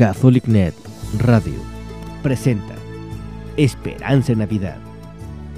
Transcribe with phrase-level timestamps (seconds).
[0.00, 0.74] CatholicNet
[1.18, 1.60] Radio
[2.22, 2.74] presenta
[3.58, 4.78] Esperanza en Navidad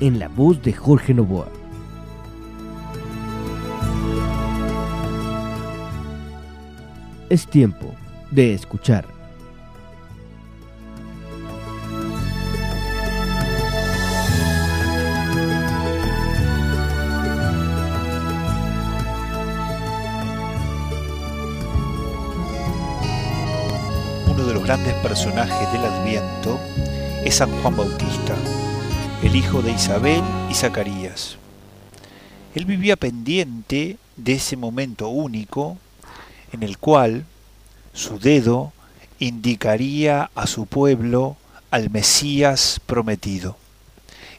[0.01, 1.47] en la voz de Jorge Novoa.
[7.31, 7.95] Es tiempo
[8.33, 9.22] de escuchar.
[24.43, 26.59] Uno de los grandes personajes del Adviento
[27.25, 28.35] es San Juan Bautista,
[29.23, 30.21] el hijo de Isabel
[30.51, 31.37] y Zacarías.
[32.53, 35.79] Él vivía pendiente de ese momento único
[36.51, 37.25] en el cual
[37.93, 38.73] su dedo
[39.21, 41.37] indicaría a su pueblo
[41.71, 43.57] al Mesías prometido.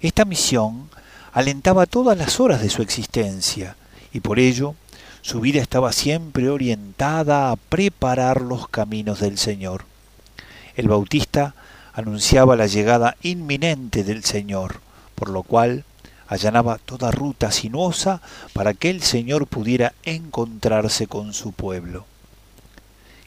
[0.01, 0.89] Esta misión
[1.31, 3.77] alentaba todas las horas de su existencia
[4.11, 4.75] y por ello
[5.21, 9.92] su vida estaba siempre orientada a preparar los caminos del Señor.
[10.75, 11.53] El Bautista
[11.93, 14.81] anunciaba la llegada inminente del Señor,
[15.15, 15.85] por lo cual
[16.27, 18.21] allanaba toda ruta sinuosa
[18.53, 22.05] para que el Señor pudiera encontrarse con su pueblo.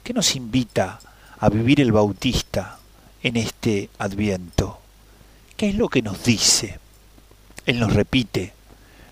[0.02, 0.98] ¿Qué nos invita
[1.38, 2.78] a vivir el Bautista
[3.22, 4.80] en este adviento?
[5.56, 6.80] ¿Qué es lo que nos dice?
[7.64, 8.52] Él nos repite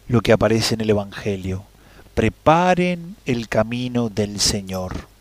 [0.09, 1.65] lo que aparece en el Evangelio.
[2.15, 5.14] Preparen el camino del Señor.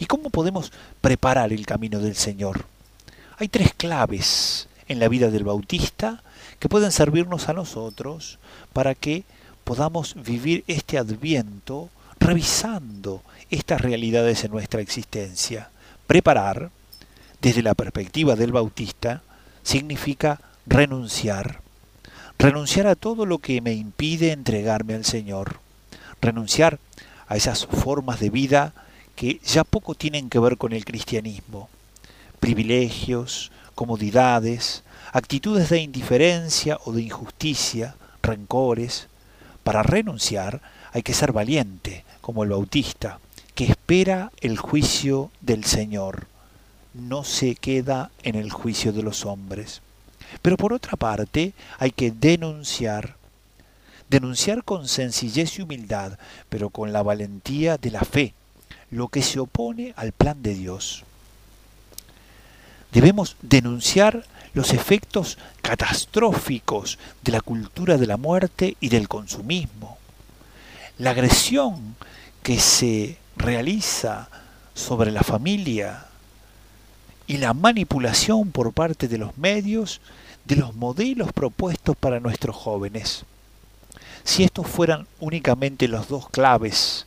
[0.00, 2.64] ¿Y cómo podemos preparar el camino del Señor?
[3.36, 6.22] Hay tres claves en la vida del Bautista
[6.58, 8.38] que pueden servirnos a nosotros
[8.72, 9.24] para que
[9.62, 15.68] podamos vivir este adviento revisando estas realidades en nuestra existencia.
[16.06, 16.70] Preparar,
[17.42, 19.22] desde la perspectiva del Bautista,
[19.62, 21.60] significa renunciar.
[22.38, 25.60] Renunciar a todo lo que me impide entregarme al Señor.
[26.22, 26.78] Renunciar
[27.28, 28.72] a esas formas de vida
[29.16, 31.68] que ya poco tienen que ver con el cristianismo.
[32.38, 39.08] Privilegios, comodidades, actitudes de indiferencia o de injusticia, rencores.
[39.64, 40.60] Para renunciar
[40.92, 43.20] hay que ser valiente, como el Bautista,
[43.54, 46.26] que espera el juicio del Señor,
[46.94, 49.82] no se queda en el juicio de los hombres.
[50.42, 53.16] Pero por otra parte hay que denunciar,
[54.08, 56.18] denunciar con sencillez y humildad,
[56.48, 58.34] pero con la valentía de la fe,
[58.90, 61.04] lo que se opone al plan de Dios.
[62.92, 69.98] Debemos denunciar los efectos catastróficos de la cultura de la muerte y del consumismo,
[70.98, 71.94] la agresión
[72.42, 74.28] que se realiza
[74.74, 76.06] sobre la familia
[77.26, 80.00] y la manipulación por parte de los medios
[80.44, 83.24] de los modelos propuestos para nuestros jóvenes.
[84.24, 87.06] Si estos fueran únicamente los dos claves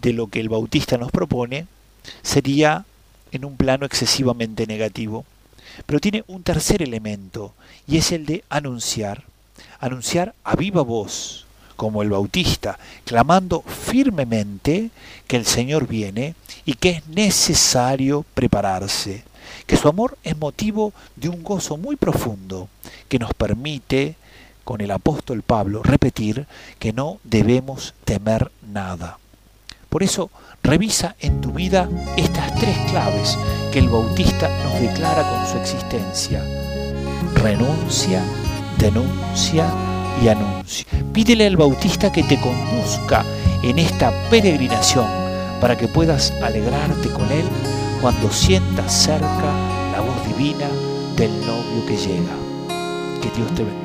[0.00, 1.66] de lo que el Bautista nos propone,
[2.22, 2.84] sería
[3.32, 5.24] en un plano excesivamente negativo.
[5.86, 7.52] Pero tiene un tercer elemento
[7.86, 9.24] y es el de anunciar.
[9.80, 11.46] Anunciar a viva voz,
[11.76, 14.90] como el Bautista, clamando firmemente
[15.26, 16.34] que el Señor viene
[16.64, 19.24] y que es necesario prepararse,
[19.66, 22.68] que su amor es motivo de un gozo muy profundo
[23.08, 24.16] que nos permite,
[24.64, 26.46] con el apóstol Pablo, repetir
[26.78, 29.18] que no debemos temer nada.
[29.94, 30.28] Por eso,
[30.64, 33.38] revisa en tu vida estas tres claves
[33.72, 36.42] que el Bautista nos declara con su existencia.
[37.36, 38.20] Renuncia,
[38.76, 39.68] denuncia
[40.20, 40.84] y anuncia.
[41.12, 43.24] Pídele al Bautista que te conduzca
[43.62, 45.06] en esta peregrinación
[45.60, 47.44] para que puedas alegrarte con él
[48.00, 49.52] cuando sientas cerca
[49.92, 50.66] la voz divina
[51.16, 52.34] del novio que llega.
[53.22, 53.83] Que Dios te bendiga.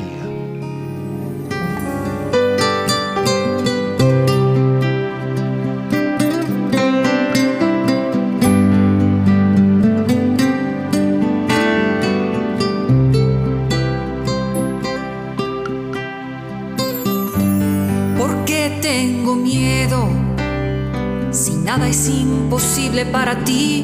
[21.49, 23.83] Si nada es imposible para ti,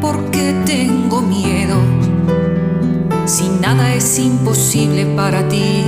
[0.00, 1.76] ¿por qué tengo miedo?
[3.26, 5.84] Si nada es imposible para ti,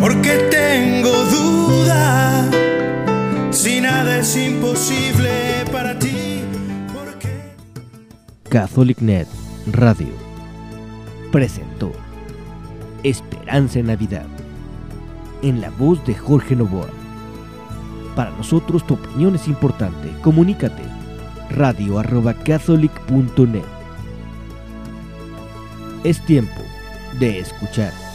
[0.00, 2.48] Porque tengo duda,
[3.50, 6.44] si nada es imposible para ti.
[6.94, 7.56] Porque...
[8.48, 9.26] CatholicNet
[9.72, 10.14] Radio
[11.32, 11.90] presentó
[13.02, 14.26] Esperanza en Navidad
[15.42, 16.99] en la voz de Jorge Novoa.
[18.20, 20.12] Para nosotros tu opinión es importante.
[20.20, 20.82] Comunícate.
[21.48, 22.02] Radio
[22.44, 23.64] catholic.net.
[26.04, 26.60] Es tiempo
[27.18, 28.09] de escuchar.